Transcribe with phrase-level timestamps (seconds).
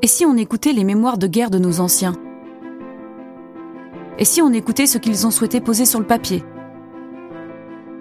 [0.00, 2.14] Et si on écoutait les mémoires de guerre de nos anciens?
[4.20, 6.44] Et si on écoutait ce qu'ils ont souhaité poser sur le papier?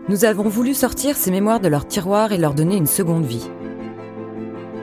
[0.07, 3.49] Nous avons voulu sortir ces mémoires de leur tiroir et leur donner une seconde vie.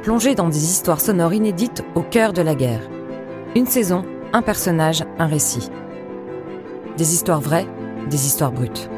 [0.03, 2.83] Plonger dans des histoires sonores inédites au cœur de la guerre.
[3.55, 5.71] Une saison, un personnage, un récit.
[6.97, 7.69] Des histoires vraies,
[8.11, 8.91] des histoires brutes.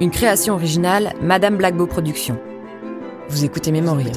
[0.00, 2.38] Une création originale, Madame Blackbeau Productions.
[3.28, 4.10] Vous écoutez Mémories.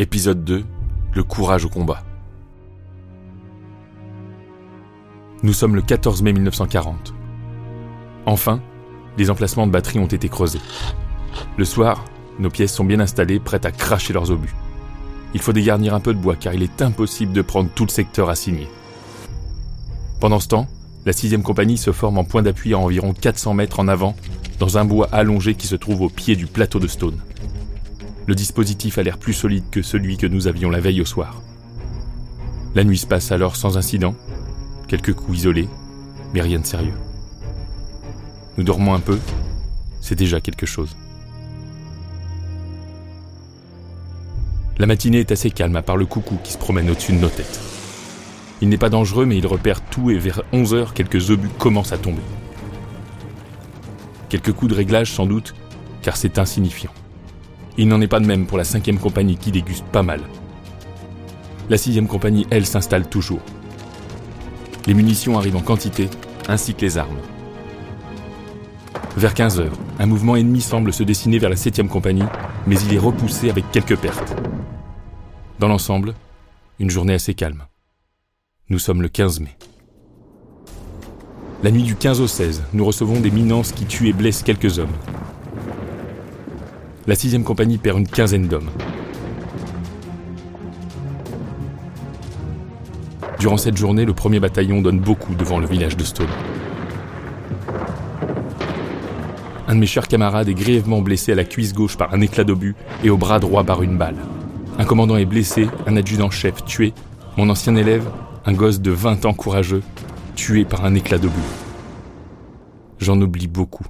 [0.00, 0.64] Épisode 2
[1.12, 2.04] Le courage au combat.
[5.42, 7.12] Nous sommes le 14 mai 1940.
[8.24, 8.60] Enfin,
[9.16, 10.60] les emplacements de batterie ont été creusés.
[11.56, 12.04] Le soir,
[12.38, 14.54] nos pièces sont bien installées, prêtes à cracher leurs obus.
[15.34, 17.90] Il faut dégarnir un peu de bois car il est impossible de prendre tout le
[17.90, 18.68] secteur assigné.
[20.20, 20.68] Pendant ce temps,
[21.06, 24.14] la 6 compagnie se forme en point d'appui à environ 400 mètres en avant,
[24.60, 27.18] dans un bois allongé qui se trouve au pied du plateau de Stone.
[28.28, 31.40] Le dispositif a l'air plus solide que celui que nous avions la veille au soir.
[32.74, 34.14] La nuit se passe alors sans incident,
[34.86, 35.66] quelques coups isolés,
[36.34, 36.92] mais rien de sérieux.
[38.58, 39.18] Nous dormons un peu,
[40.02, 40.94] c'est déjà quelque chose.
[44.76, 47.30] La matinée est assez calme à part le coucou qui se promène au-dessus de nos
[47.30, 47.60] têtes.
[48.60, 51.92] Il n'est pas dangereux mais il repère tout et vers 11 heures quelques obus commencent
[51.94, 52.20] à tomber.
[54.28, 55.54] Quelques coups de réglage sans doute,
[56.02, 56.92] car c'est insignifiant.
[57.80, 60.20] Il n'en est pas de même pour la cinquième compagnie qui déguste pas mal.
[61.70, 63.40] La sixième compagnie, elle, s'installe toujours.
[64.86, 66.08] Les munitions arrivent en quantité,
[66.48, 67.20] ainsi que les armes.
[69.16, 72.24] Vers 15 heures, un mouvement ennemi semble se dessiner vers la septième compagnie,
[72.66, 74.34] mais il est repoussé avec quelques pertes.
[75.60, 76.14] Dans l'ensemble,
[76.80, 77.62] une journée assez calme.
[78.70, 79.56] Nous sommes le 15 mai.
[81.62, 84.80] La nuit du 15 au 16, nous recevons des minances qui tuent et blessent quelques
[84.80, 84.94] hommes
[87.08, 88.68] la 6 compagnie perd une quinzaine d'hommes.
[93.40, 96.28] Durant cette journée, le premier bataillon donne beaucoup devant le village de Stone.
[99.66, 102.44] Un de mes chers camarades est grièvement blessé à la cuisse gauche par un éclat
[102.44, 104.16] d'obus et au bras droit par une balle.
[104.78, 106.92] Un commandant est blessé, un adjudant-chef tué,
[107.38, 108.06] mon ancien élève,
[108.44, 109.82] un gosse de 20 ans courageux,
[110.36, 111.40] tué par un éclat d'obus.
[112.98, 113.84] J'en oublie beaucoup.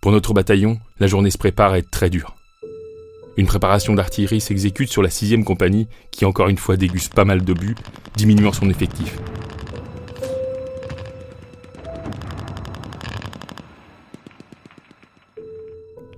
[0.00, 2.34] Pour notre bataillon, la journée se prépare à être très dure.
[3.36, 7.42] Une préparation d'artillerie s'exécute sur la 6 compagnie, qui encore une fois déguste pas mal
[7.42, 7.74] d'obus,
[8.16, 9.18] diminuant son effectif.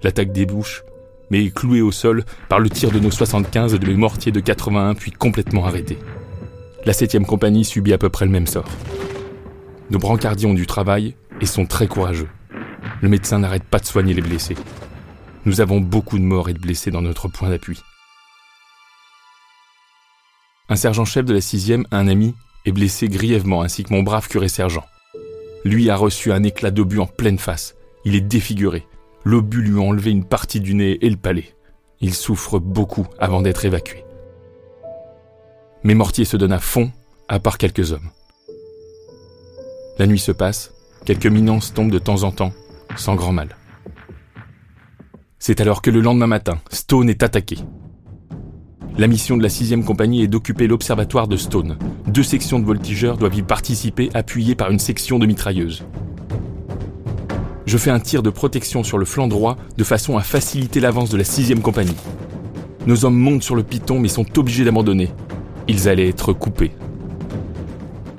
[0.05, 0.85] L'attaque débouche,
[1.31, 4.31] mais est clouée au sol par le tir de nos 75 et de mes mortiers
[4.31, 5.99] de 81, puis complètement arrêté.
[6.85, 8.69] La 7 compagnie subit à peu près le même sort.
[9.91, 12.29] Nos brancardiers ont du travail et sont très courageux.
[13.03, 14.57] Le médecin n'arrête pas de soigner les blessés.
[15.45, 17.81] Nous avons beaucoup de morts et de blessés dans notre point d'appui.
[20.69, 24.49] Un sergent-chef de la sixième, un ami, est blessé grièvement, ainsi que mon brave curé
[24.49, 24.85] sergent.
[25.65, 27.75] Lui a reçu un éclat d'obus en pleine face.
[28.05, 28.87] Il est défiguré.
[29.25, 31.57] L'obus lui a enlevé une partie du nez et le palais.
[32.01, 34.05] Il souffre beaucoup avant d'être évacué.
[35.83, 36.93] Mes mortiers se donnent à fond,
[37.29, 38.11] à part quelques hommes.
[39.99, 40.73] La nuit se passe,
[41.05, 42.53] quelques minances tombent de temps en temps,
[42.97, 43.57] sans grand mal.
[45.39, 47.59] C'est alors que le lendemain matin, Stone est attaqué.
[48.99, 51.79] La mission de la 6 compagnie est d'occuper l'observatoire de Stone.
[52.07, 55.83] Deux sections de voltigeurs doivent y participer appuyées par une section de mitrailleuses.
[57.65, 61.11] Je fais un tir de protection sur le flanc droit de façon à faciliter l'avance
[61.11, 61.97] de la 6 compagnie.
[62.87, 65.09] Nos hommes montent sur le piton mais sont obligés d'abandonner.
[65.69, 66.73] Ils allaient être coupés.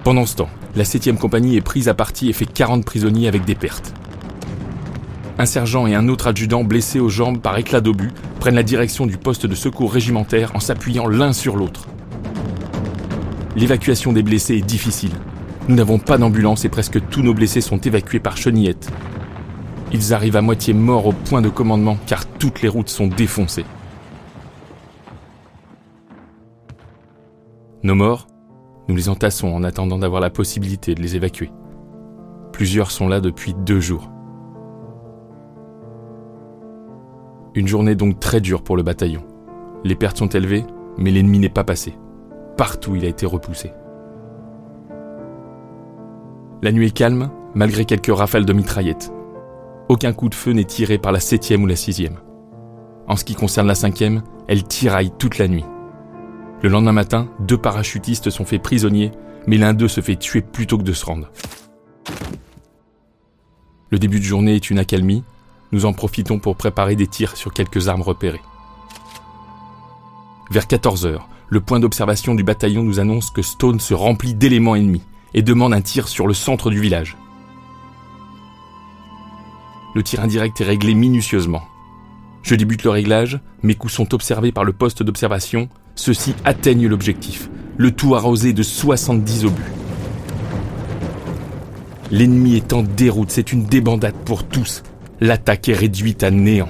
[0.03, 3.45] Pendant ce temps, la 7 compagnie est prise à partie et fait 40 prisonniers avec
[3.45, 3.93] des pertes.
[5.39, 9.07] Un sergent et un autre adjudant blessés aux jambes par éclat d'obus prennent la direction
[9.07, 11.87] du poste de secours régimentaire en s'appuyant l'un sur l'autre.
[13.55, 15.13] L'évacuation des blessés est difficile.
[15.67, 18.91] Nous n'avons pas d'ambulance et presque tous nos blessés sont évacués par chenillette.
[19.91, 23.65] Ils arrivent à moitié morts au point de commandement car toutes les routes sont défoncées.
[27.81, 28.27] Nos morts,
[28.87, 31.51] nous les entassons en attendant d'avoir la possibilité de les évacuer.
[32.51, 34.12] Plusieurs sont là depuis deux jours.
[37.55, 39.23] Une journée donc très dure pour le bataillon.
[39.83, 40.65] Les pertes sont élevées,
[40.97, 41.95] mais l'ennemi n'est pas passé.
[42.57, 43.71] Partout il a été repoussé.
[46.63, 49.11] La nuit est calme, malgré quelques rafales de mitraillettes.
[49.87, 52.17] Aucun coup de feu n'est tiré par la septième ou la sixième.
[53.07, 55.65] En ce qui concerne la cinquième, elle tiraille toute la nuit.
[56.63, 59.11] Le lendemain matin, deux parachutistes sont faits prisonniers,
[59.45, 61.29] mais l'un d'eux se fait tuer plutôt que de se rendre.
[63.91, 65.23] Le début de journée est une accalmie,
[65.73, 68.41] nous en profitons pour préparer des tirs sur quelques armes repérées.
[70.51, 74.75] Vers 14 heures, le point d'observation du bataillon nous annonce que Stone se remplit d'éléments
[74.75, 75.01] ennemis
[75.33, 77.17] et demande un tir sur le centre du village.
[79.95, 81.63] Le tir indirect est réglé minutieusement.
[82.43, 87.49] Je débute le réglage, mes coups sont observés par le poste d'observation, ceux-ci atteignent l'objectif,
[87.77, 89.71] le tout arrosé de 70 obus.
[92.11, 94.83] L'ennemi est en déroute, c'est une débandade pour tous.
[95.23, 96.67] L'attaque est réduite à néant.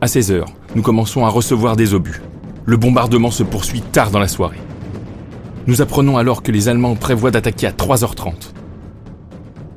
[0.00, 2.22] À 16 heures, nous commençons à recevoir des obus.
[2.64, 4.56] Le bombardement se poursuit tard dans la soirée.
[5.66, 8.54] Nous apprenons alors que les Allemands prévoient d'attaquer à 3h30.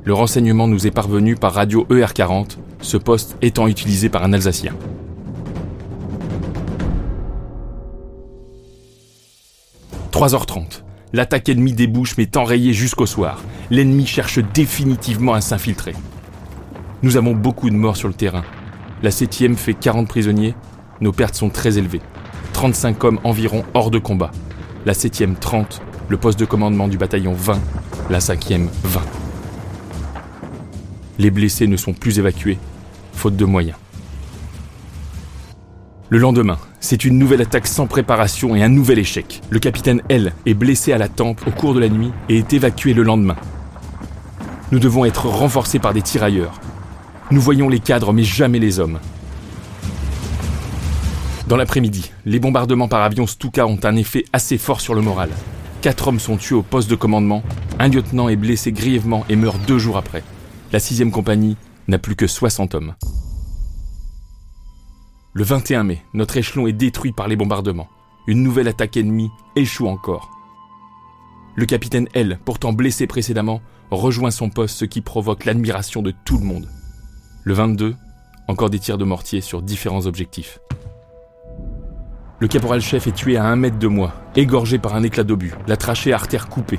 [0.02, 4.72] Le renseignement nous est parvenu par radio ER40, ce poste étant utilisé par un Alsacien.
[10.10, 10.84] «3h30.
[11.12, 13.42] L'attaque ennemie débouche mais enrayée jusqu'au soir.
[13.68, 15.92] L'ennemi cherche définitivement à s'infiltrer.
[17.02, 18.44] Nous avons beaucoup de morts sur le terrain.
[19.02, 20.54] La 7 fait 40 prisonniers.
[21.00, 22.00] Nos pertes sont très élevées.
[22.52, 24.30] 35 hommes environ hors de combat.
[24.86, 27.58] La 7 30, le poste de commandement du bataillon 20,
[28.08, 29.00] la 5e 20.
[31.18, 32.58] Les blessés ne sont plus évacués,
[33.14, 33.78] faute de moyens.
[36.08, 39.40] Le lendemain, c'est une nouvelle attaque sans préparation et un nouvel échec.
[39.50, 42.52] Le capitaine L est blessé à la tempe au cours de la nuit et est
[42.52, 43.36] évacué le lendemain.
[44.70, 46.60] Nous devons être renforcés par des tirailleurs.
[47.32, 49.00] Nous voyons les cadres mais jamais les hommes.
[51.48, 55.30] Dans l'après-midi, les bombardements par avion Stuka ont un effet assez fort sur le moral.
[55.80, 57.42] Quatre hommes sont tués au poste de commandement,
[57.78, 60.22] un lieutenant est blessé grièvement et meurt deux jours après.
[60.72, 61.56] La sixième compagnie
[61.88, 62.94] n'a plus que 60 hommes.
[65.32, 67.88] Le 21 mai, notre échelon est détruit par les bombardements.
[68.26, 70.28] Une nouvelle attaque ennemie échoue encore.
[71.56, 76.36] Le capitaine L, pourtant blessé précédemment, rejoint son poste, ce qui provoque l'admiration de tout
[76.36, 76.68] le monde.
[77.44, 77.96] Le 22,
[78.46, 80.60] encore des tirs de mortier sur différents objectifs.
[82.38, 85.76] Le caporal-chef est tué à un mètre de moi, égorgé par un éclat d'obus, la
[85.76, 86.78] trachée artère coupée.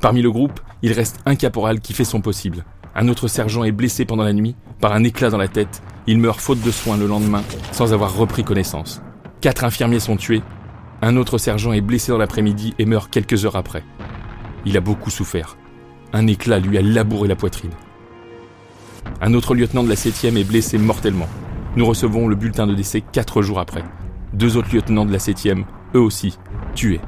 [0.00, 2.64] Parmi le groupe, il reste un caporal qui fait son possible.
[2.94, 5.82] Un autre sergent est blessé pendant la nuit par un éclat dans la tête.
[6.06, 7.42] Il meurt faute de soins le lendemain
[7.72, 9.02] sans avoir repris connaissance.
[9.42, 10.42] Quatre infirmiers sont tués.
[11.02, 13.84] Un autre sergent est blessé dans l'après-midi et meurt quelques heures après.
[14.64, 15.58] Il a beaucoup souffert.
[16.14, 17.72] Un éclat lui a labouré la poitrine.
[19.20, 21.28] Un autre lieutenant de la 7e est blessé mortellement.
[21.76, 23.84] Nous recevons le bulletin de décès quatre jours après.
[24.32, 25.64] Deux autres lieutenants de la 7e,
[25.94, 26.38] eux aussi,
[26.74, 27.00] tués.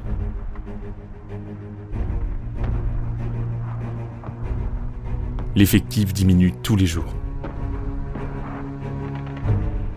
[5.55, 7.15] L'effectif diminue tous les jours.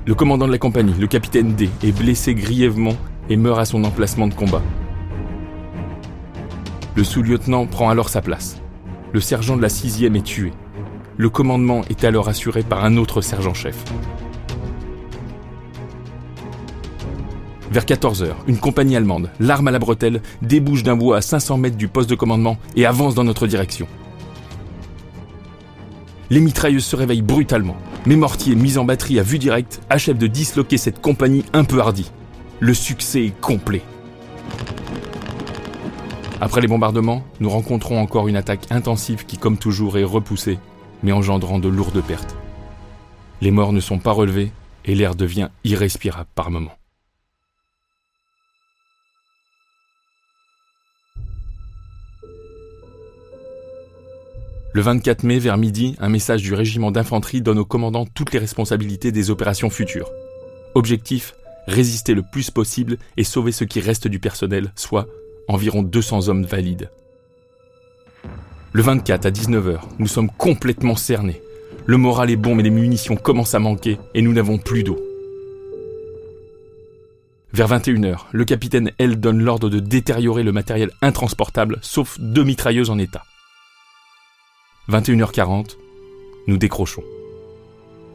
[0.06, 2.96] Le commandant de la compagnie, le capitaine D, est blessé grièvement
[3.30, 4.62] et meurt à son emplacement de combat.
[6.96, 8.62] Le sous-lieutenant prend alors sa place.
[9.14, 10.54] Le sergent de la sixième est tué.
[11.18, 13.78] Le commandement est alors assuré par un autre sergent-chef.
[17.72, 21.78] Vers 14h, une compagnie allemande, l'arme à la bretelle, débouche d'un bois à 500 mètres
[21.78, 23.88] du poste de commandement et avance dans notre direction.
[26.30, 27.78] Les mitrailleuses se réveillent brutalement.
[28.06, 31.80] Mes mortiers mis en batterie à vue directe achèvent de disloquer cette compagnie un peu
[31.80, 32.12] hardie.
[32.60, 33.84] Le succès est complet.
[36.42, 40.60] Après les bombardements, nous rencontrons encore une attaque intensive qui, comme toujours, est repoussée,
[41.04, 42.36] mais engendrant de lourdes pertes.
[43.42, 44.52] Les morts ne sont pas relevés
[44.86, 46.78] et l'air devient irrespirable par moments.
[54.74, 58.40] Le 24 mai, vers midi, un message du régiment d'infanterie donne au commandant toutes les
[58.40, 60.12] responsabilités des opérations futures.
[60.74, 61.34] Objectif
[61.68, 65.08] résister le plus possible et sauver ce qui reste du personnel, soit
[65.48, 66.90] environ 200 hommes valides.
[68.76, 71.42] Le 24 à 19h, nous sommes complètement cernés.
[71.86, 75.00] Le moral est bon mais les munitions commencent à manquer et nous n'avons plus d'eau.
[77.54, 82.90] Vers 21h, le capitaine L donne l'ordre de détériorer le matériel intransportable sauf deux mitrailleuses
[82.90, 83.24] en état.
[84.90, 85.78] 21h40,
[86.48, 87.04] nous décrochons.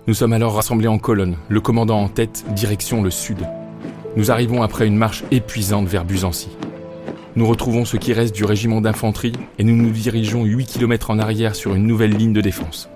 [0.09, 3.49] Nous sommes alors rassemblés en colonne, le commandant en tête, direction le sud.
[4.15, 6.51] Nous arrivons après une marche épuisante vers Buzancy.
[7.37, 11.19] Nous retrouvons ce qui reste du régiment d'infanterie et nous nous dirigeons 8 km en
[11.21, 12.89] arrière sur une nouvelle ligne de défense.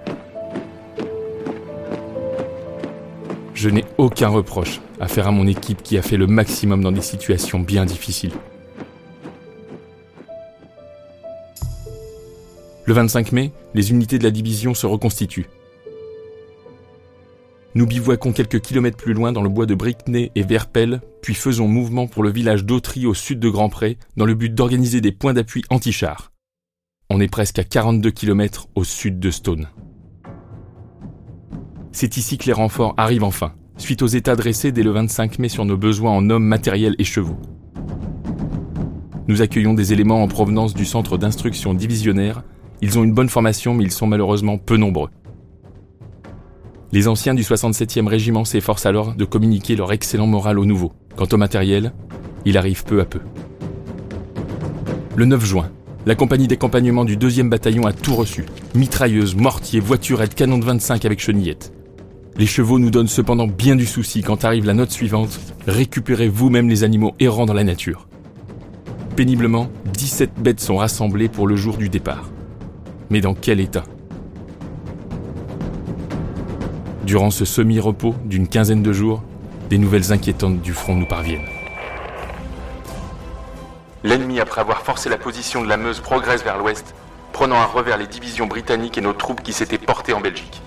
[3.54, 6.90] Je n'ai aucun reproche à faire à mon équipe qui a fait le maximum dans
[6.90, 8.32] des situations bien difficiles.
[12.86, 15.46] Le 25 mai, les unités de la division se reconstituent.
[17.76, 21.66] Nous bivouaquons quelques kilomètres plus loin dans le bois de Briquenay et Verpel, puis faisons
[21.66, 25.34] mouvement pour le village d'Autry au sud de Grandpré, dans le but d'organiser des points
[25.34, 26.30] d'appui anti-chars.
[27.10, 29.68] On est presque à 42 km au sud de Stone.
[31.90, 35.48] C'est ici que les renforts arrivent enfin, suite aux états dressés dès le 25 mai
[35.48, 37.38] sur nos besoins en hommes, matériels et chevaux.
[39.26, 42.44] Nous accueillons des éléments en provenance du centre d'instruction divisionnaire.
[42.82, 45.10] Ils ont une bonne formation, mais ils sont malheureusement peu nombreux.
[46.94, 50.92] Les anciens du 67e régiment s'efforcent alors de communiquer leur excellent moral aux nouveaux.
[51.16, 51.92] Quant au matériel,
[52.44, 53.18] il arrive peu à peu.
[55.16, 55.72] Le 9 juin,
[56.06, 58.44] la compagnie d'accompagnement du 2e bataillon a tout reçu.
[58.76, 61.72] Mitrailleuses, mortiers, voiturettes, canons de 25 avec chenillettes.
[62.36, 65.40] Les chevaux nous donnent cependant bien du souci quand arrive la note suivante.
[65.66, 68.06] Récupérez vous-même les animaux errants dans la nature.
[69.16, 72.30] Péniblement, 17 bêtes sont rassemblées pour le jour du départ.
[73.10, 73.82] Mais dans quel état?
[77.04, 79.22] Durant ce semi-repos d'une quinzaine de jours,
[79.68, 81.46] des nouvelles inquiétantes du front nous parviennent.
[84.02, 86.94] L'ennemi, après avoir forcé la position de la Meuse, progresse vers l'ouest,
[87.34, 90.62] prenant à revers les divisions britanniques et nos troupes qui s'étaient portées en Belgique.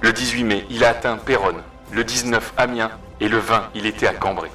[0.00, 2.90] Le 18 mai, il a atteint Péronne, le 19 Amiens
[3.20, 4.50] et le 20, il était à Cambrai.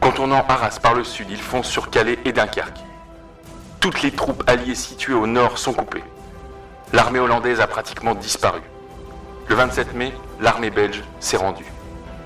[0.00, 2.80] Contournant Arras par le sud, il fonce sur Calais et Dunkerque.
[3.78, 6.02] Toutes les troupes alliées situées au nord sont coupées.
[6.92, 8.60] L'armée hollandaise a pratiquement disparu.
[9.48, 11.66] Le 27 mai, l'armée belge s'est rendue.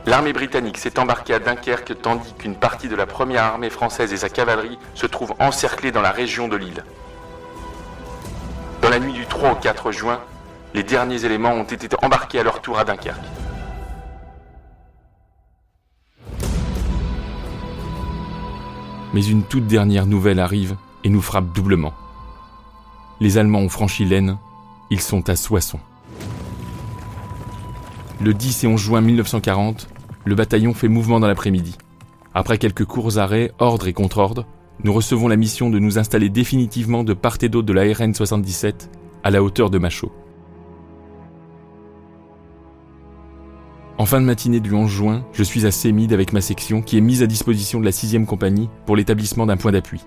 [0.07, 4.17] L'armée britannique s'est embarquée à Dunkerque tandis qu'une partie de la première armée française et
[4.17, 6.85] sa cavalerie se trouve encerclée dans la région de l'île.
[8.83, 10.21] Dans la nuit du 3 au 4 juin,
[10.75, 13.19] les derniers éléments ont été embarqués à leur tour à Dunkerque.
[19.13, 21.95] Mais une toute dernière nouvelle arrive et nous frappe doublement.
[23.19, 24.39] Les Allemands ont franchi l'Aisne,
[24.91, 25.81] ils sont à Soissons.
[28.19, 29.89] Le 10 et 11 juin 1940,
[30.25, 31.77] le bataillon fait mouvement dans l'après-midi.
[32.33, 34.47] Après quelques courts arrêts, ordre et contre-ordre,
[34.83, 38.15] nous recevons la mission de nous installer définitivement de part et d'autre de la RN
[38.15, 38.91] 77
[39.23, 40.13] à la hauteur de Machaut.
[43.99, 46.97] En fin de matinée du 11 juin, je suis à Sémide avec ma section qui
[46.97, 50.01] est mise à disposition de la 6e compagnie pour l'établissement d'un point d'appui.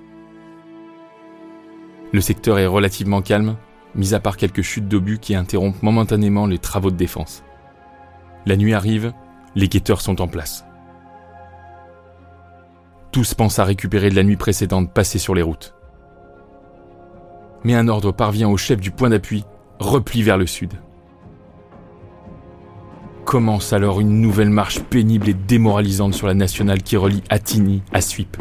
[2.11, 3.55] Le secteur est relativement calme,
[3.93, 7.43] mis à part quelques chutes d'obus qui interrompent momentanément les travaux de défense.
[8.45, 9.13] La nuit arrive,
[9.55, 10.65] les guetteurs sont en place.
[13.11, 15.75] Tous pensent à récupérer de la nuit précédente passée sur les routes.
[17.63, 19.43] Mais un ordre parvient au chef du point d'appui,
[19.79, 20.73] repli vers le sud.
[23.25, 28.01] Commence alors une nouvelle marche pénible et démoralisante sur la nationale qui relie Attigny à
[28.01, 28.37] Suip.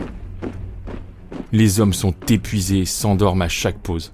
[1.53, 4.13] Les hommes sont épuisés et s'endorment à chaque pause.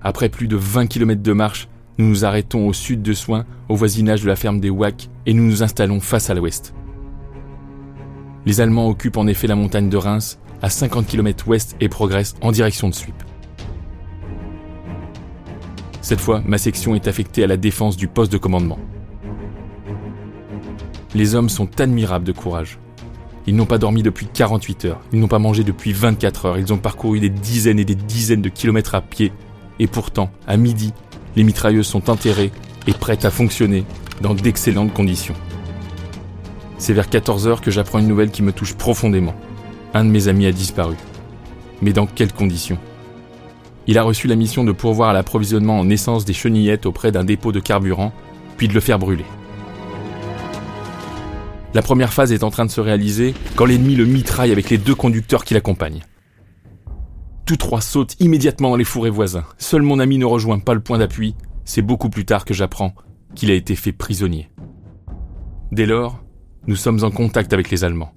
[0.00, 3.76] Après plus de 20 km de marche, nous nous arrêtons au sud de Soins, au
[3.76, 6.74] voisinage de la ferme des Wack, et nous nous installons face à l'ouest.
[8.44, 12.36] Les Allemands occupent en effet la montagne de Reims, à 50 km ouest, et progressent
[12.42, 13.14] en direction de Suip.
[16.00, 18.78] Cette fois, ma section est affectée à la défense du poste de commandement.
[21.14, 22.78] Les hommes sont admirables de courage.
[23.48, 26.72] Ils n'ont pas dormi depuis 48 heures, ils n'ont pas mangé depuis 24 heures, ils
[26.72, 29.32] ont parcouru des dizaines et des dizaines de kilomètres à pied,
[29.78, 30.92] et pourtant, à midi,
[31.36, 32.50] les mitrailleuses sont enterrées
[32.86, 33.84] et prêtes à fonctionner
[34.20, 35.34] dans d'excellentes conditions.
[36.78, 39.34] C'est vers 14 heures que j'apprends une nouvelle qui me touche profondément.
[39.94, 40.96] Un de mes amis a disparu.
[41.82, 42.78] Mais dans quelles conditions?
[43.86, 47.52] Il a reçu la mission de pourvoir l'approvisionnement en essence des chenillettes auprès d'un dépôt
[47.52, 48.12] de carburant,
[48.56, 49.24] puis de le faire brûler.
[51.72, 54.78] La première phase est en train de se réaliser quand l'ennemi le mitraille avec les
[54.78, 56.02] deux conducteurs qui l'accompagnent.
[57.46, 59.44] Tous trois sautent immédiatement dans les fourrés voisins.
[59.56, 61.36] Seul mon ami ne rejoint pas le point d'appui.
[61.64, 62.92] C'est beaucoup plus tard que j'apprends
[63.36, 64.50] qu'il a été fait prisonnier.
[65.70, 66.24] Dès lors,
[66.66, 68.12] nous sommes en contact avec les Allemands.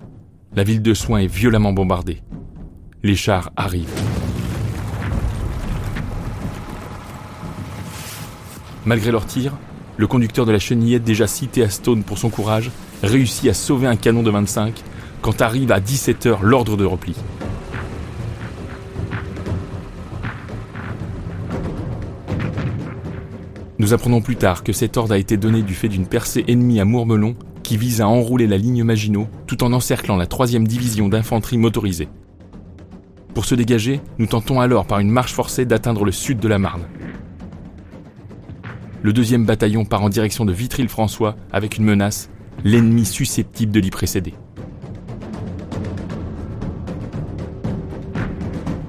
[0.55, 2.23] La ville de Soins est violemment bombardée.
[3.03, 3.93] Les chars arrivent.
[8.83, 9.55] Malgré leurs tirs,
[9.97, 12.71] le conducteur de la chenillette déjà cité à Stone pour son courage
[13.03, 14.83] réussit à sauver un canon de 25
[15.21, 17.13] quand arrive à 17h l'ordre de repli.
[23.89, 26.79] Nous apprenons plus tard que cet ordre a été donné du fait d'une percée ennemie
[26.79, 31.09] à Mourmelon qui vise à enrouler la ligne Maginot tout en encerclant la 3 division
[31.09, 32.07] d'infanterie motorisée.
[33.33, 36.59] Pour se dégager, nous tentons alors par une marche forcée d'atteindre le sud de la
[36.59, 36.83] Marne.
[39.01, 42.29] Le deuxième bataillon part en direction de Vitry-le-François avec une menace
[42.63, 44.35] l'ennemi susceptible de l'y précéder.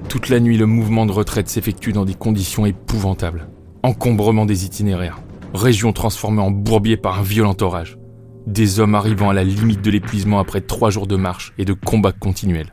[0.09, 3.47] Toute la nuit, le mouvement de retraite s'effectue dans des conditions épouvantables.
[3.83, 5.19] Encombrement des itinéraires,
[5.55, 7.97] région transformée en bourbier par un violent orage,
[8.45, 11.73] des hommes arrivant à la limite de l'épuisement après trois jours de marche et de
[11.73, 12.69] combats continuels.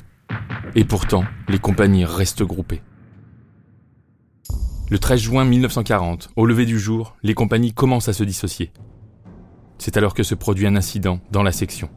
[0.74, 2.82] Et pourtant, les compagnies restent groupées.
[4.90, 8.70] Le 13 juin 1940, au lever du jour, les compagnies commencent à se dissocier.
[9.78, 11.88] C'est alors que se produit un incident dans la section.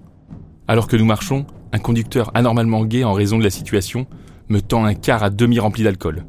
[0.69, 4.07] Alors que nous marchons, un conducteur anormalement gai en raison de la situation
[4.47, 6.25] me tend un quart à demi rempli d'alcool.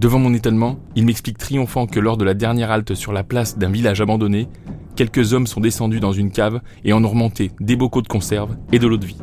[0.00, 3.58] Devant mon étonnement, il m'explique triomphant que lors de la dernière halte sur la place
[3.58, 4.48] d'un village abandonné,
[4.96, 8.56] quelques hommes sont descendus dans une cave et en ont remonté des bocaux de conserve
[8.72, 9.20] et de l'eau de vie.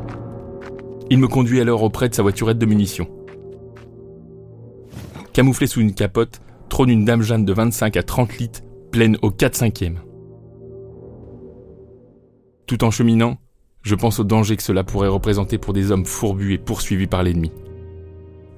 [1.10, 3.08] Il me conduit alors auprès de sa voiturette de munitions.
[5.32, 8.60] Camouflée sous une capote, trône une dame Jeanne de 25 à 30 litres,
[8.92, 9.86] pleine au 4 5 e
[12.68, 13.38] Tout en cheminant,
[13.82, 17.24] je pense au danger que cela pourrait représenter pour des hommes fourbus et poursuivis par
[17.24, 17.50] l'ennemi.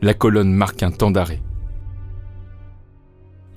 [0.02, 1.40] La colonne marque un temps d'arrêt.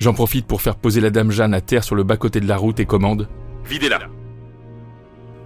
[0.04, 2.58] J'en profite pour faire poser la dame Jeanne à terre sur le bas-côté de la
[2.58, 3.30] route et commande
[3.64, 4.00] Videz-la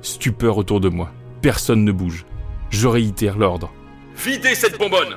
[0.02, 1.12] Stupeur autour de moi.
[1.44, 2.26] Personne ne bouge.
[2.72, 3.72] Je réitère l'ordre.
[4.16, 5.16] Videz cette bonbonne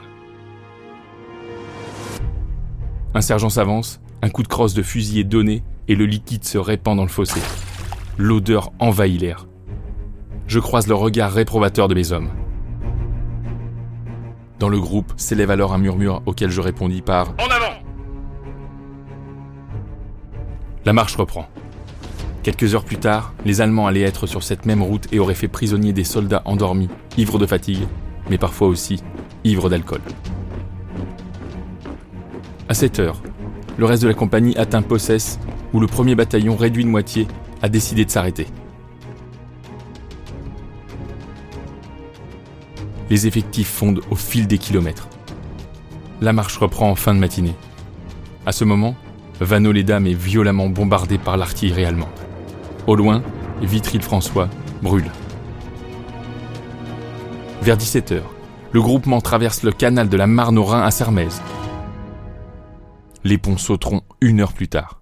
[3.14, 6.58] Un sergent s'avance, un coup de crosse de fusil est donné et le liquide se
[6.58, 7.40] répand dans le fossé.
[8.18, 9.46] L'odeur envahit l'air.
[10.48, 12.28] Je croise le regard réprobateur de mes hommes.
[14.58, 17.49] Dans le groupe s'élève alors un murmure auquel je répondis par En
[20.86, 21.46] La marche reprend.
[22.42, 25.46] Quelques heures plus tard, les Allemands allaient être sur cette même route et auraient fait
[25.46, 27.86] prisonnier des soldats endormis, ivres de fatigue,
[28.30, 29.02] mais parfois aussi
[29.44, 30.00] ivres d'alcool.
[32.70, 33.20] À 7 heures,
[33.76, 35.38] le reste de la compagnie atteint Possès,
[35.74, 37.28] où le premier bataillon réduit de moitié
[37.60, 38.46] a décidé de s'arrêter.
[43.10, 45.08] Les effectifs fondent au fil des kilomètres.
[46.22, 47.54] La marche reprend en fin de matinée.
[48.46, 48.94] À ce moment,
[49.40, 52.08] Vanneau-les-Dames est violemment bombardé par l'artillerie allemande.
[52.86, 53.22] Au loin,
[53.62, 54.48] Vitry-le-François
[54.82, 55.10] brûle.
[57.62, 58.20] Vers 17h,
[58.72, 61.28] le groupement traverse le canal de la Marne au Rhin à Sermez.
[63.24, 65.00] Les ponts sauteront une heure plus tard.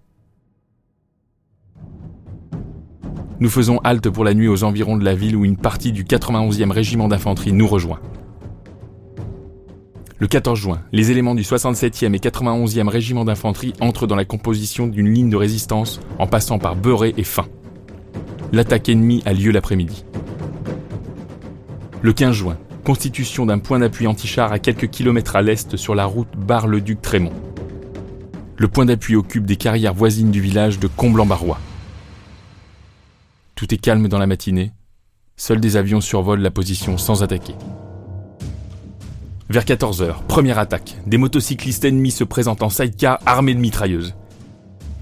[3.41, 6.05] Nous faisons halte pour la nuit aux environs de la ville où une partie du
[6.05, 8.01] 91e régiment d'infanterie nous rejoint.
[10.21, 14.89] Le 14 juin, les éléments du 67e et 91e régiment d'infanterie entrent dans la composition
[14.89, 17.47] d'une ligne de résistance en passant par Beurré et Fin.
[18.53, 20.05] L'attaque ennemie a lieu l'après-midi.
[22.03, 26.07] Le 15 juin, constitution d'un point d'appui anti-char à quelques kilomètres à l'est sur la
[26.07, 27.33] route Bar-le-Duc-Trémont.
[28.57, 31.61] Le point d'appui occupe des carrières voisines du village de Comblanc-Barrois.
[33.55, 34.73] Tout est calme dans la matinée.
[35.37, 37.55] Seuls des avions survolent la position sans attaquer.
[39.51, 40.97] Vers 14h, première attaque.
[41.07, 44.15] Des motocyclistes ennemis se présentent en sidecar armés de mitrailleuses.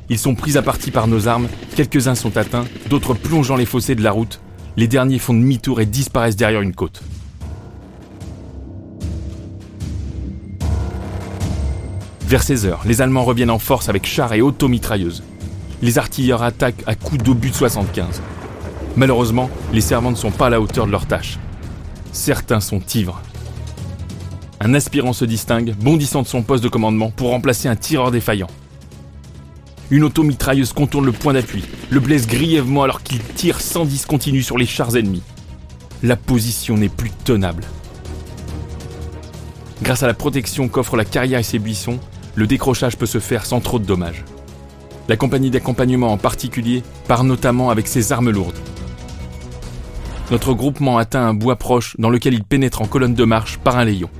[0.08, 3.66] Ils sont pris à partie par nos armes, quelques-uns sont atteints, d'autres plongent dans les
[3.66, 4.38] fossés de la route,
[4.76, 7.02] les derniers font demi-tour et disparaissent derrière une côte.
[12.28, 15.24] Vers 16h, les Allemands reviennent en force avec chars et automitrailleuses.
[15.82, 18.22] Les artilleurs attaquent à coups d'obus de 75.
[18.94, 21.40] Malheureusement, les servants ne sont pas à la hauteur de leur tâche.
[22.12, 23.20] Certains sont ivres,
[24.60, 28.48] un aspirant se distingue, bondissant de son poste de commandement pour remplacer un tireur défaillant.
[29.90, 34.58] Une automitrailleuse contourne le point d'appui, le blesse grièvement alors qu'il tire sans discontinu sur
[34.58, 35.22] les chars ennemis.
[36.02, 37.64] La position n'est plus tenable.
[39.82, 42.00] Grâce à la protection qu'offre la carrière et ses buissons,
[42.34, 44.24] le décrochage peut se faire sans trop de dommages.
[45.08, 48.58] La compagnie d'accompagnement en particulier part notamment avec ses armes lourdes.
[50.32, 53.76] Notre groupement atteint un bois proche dans lequel il pénètre en colonne de marche par
[53.76, 54.10] un layon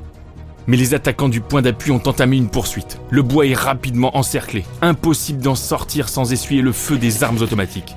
[0.66, 3.00] mais les attaquants du point d'appui ont entamé une poursuite.
[3.10, 4.64] Le bois est rapidement encerclé.
[4.82, 7.96] Impossible d'en sortir sans essuyer le feu des armes automatiques.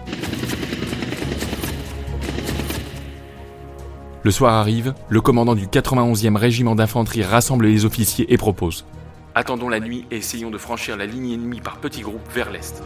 [4.21, 8.85] Le soir arrive, le commandant du 91e régiment d'infanterie rassemble les officiers et propose
[9.33, 12.83] Attendons la nuit et essayons de franchir la ligne ennemie par petits groupes vers l'est.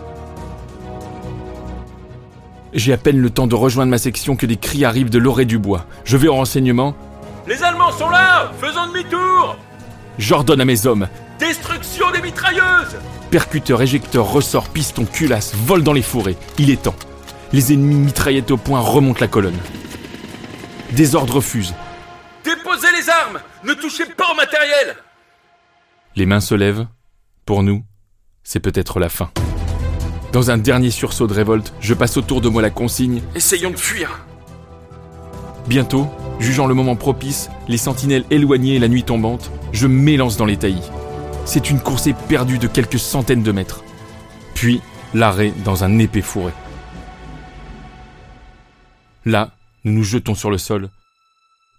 [2.74, 5.46] J'ai à peine le temps de rejoindre ma section que des cris arrivent de l'orée
[5.46, 5.86] du bois.
[6.06, 6.96] Je vais au renseignement.
[7.48, 9.58] Les Allemands sont là Faisons demi-tour
[10.18, 11.08] J'ordonne à mes hommes
[11.40, 12.98] Destruction des mitrailleuses
[13.32, 16.38] Percuteur, éjecteur, ressort, piston, culasse, vol dans les fourrés.
[16.60, 16.96] Il est temps.
[17.52, 19.58] Les ennemis mitraillettes au point remontent la colonne.
[20.92, 21.74] Désordre refuse.
[22.44, 24.96] Déposez les armes Ne touchez pas au matériel
[26.16, 26.86] Les mains se lèvent.
[27.46, 27.84] Pour nous,
[28.44, 29.32] c'est peut-être la fin.
[30.32, 33.78] Dans un dernier sursaut de révolte, je passe autour de moi la consigne Essayons de
[33.78, 34.26] fuir
[35.68, 36.08] Bientôt,
[36.40, 40.58] jugeant le moment propice, les sentinelles éloignées et la nuit tombante, je m'élance dans les
[40.58, 40.92] taillis.
[41.46, 43.84] C'est une course perdue de quelques centaines de mètres.
[44.56, 44.82] Puis,
[45.14, 46.52] l'arrêt dans un épais fourré.
[49.26, 49.52] Là,
[49.86, 50.90] nous nous jetons sur le sol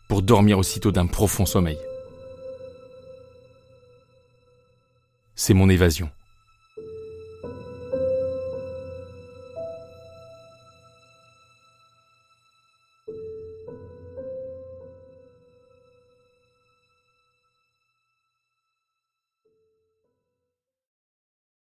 [0.09, 1.79] pour dormir aussitôt d'un profond sommeil.
[5.35, 6.09] C'est mon évasion.